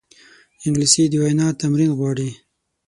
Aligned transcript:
انګلیسي 0.65 1.03
د 1.11 1.13
وینا 1.23 1.47
تمرین 1.61 1.91
غواړي 1.97 2.29